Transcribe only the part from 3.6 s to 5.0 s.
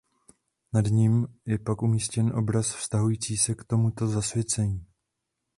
tomuto zasvěcení.